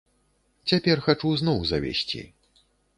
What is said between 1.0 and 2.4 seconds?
хачу зноў завесці.